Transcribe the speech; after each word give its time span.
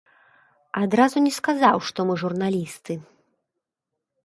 Адразу 0.83 1.17
не 1.25 1.33
сказаў, 1.39 1.77
што 1.91 1.99
мы 2.11 2.17
журналісты. 2.23 2.93